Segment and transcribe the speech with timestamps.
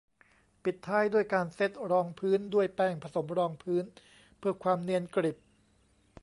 [0.63, 3.83] ปิดท้ายด้วยการเซตรองพื้นด้วยแป้งผสมรองพื้น
[4.37, 5.37] เพื่อความเนียนกริบ